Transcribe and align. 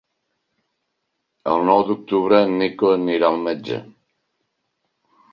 El 1.51 1.65
nou 1.67 1.81
d'octubre 1.89 2.39
en 2.45 2.55
Nico 2.61 2.89
anirà 2.93 3.29
al 3.33 3.37
metge. 3.49 3.77